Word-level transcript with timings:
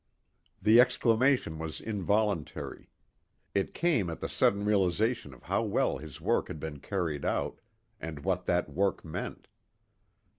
The 0.59 0.81
exclamation 0.81 1.59
was 1.59 1.79
involuntary. 1.79 2.89
It 3.53 3.75
came 3.75 4.09
at 4.09 4.19
the 4.19 4.27
sudden 4.27 4.65
realization 4.65 5.31
of 5.31 5.43
how 5.43 5.61
well 5.61 5.99
his 5.99 6.19
work 6.19 6.47
had 6.47 6.59
been 6.59 6.79
carried 6.79 7.23
out, 7.23 7.59
and 7.99 8.25
what 8.25 8.47
that 8.47 8.67
work 8.67 9.05
meant. 9.05 9.47